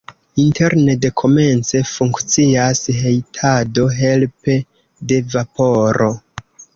[0.43, 4.57] Interne dekomence funkcias hejtado helpe
[5.13, 6.09] de vaporo.